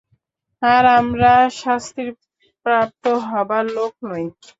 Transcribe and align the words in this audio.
আর 0.61 0.83
আমরা 0.99 1.31
শাস্তিপ্রাপ্ত 1.59 3.03
হবার 3.27 3.65
লোক 3.77 3.93
নই। 4.05 4.25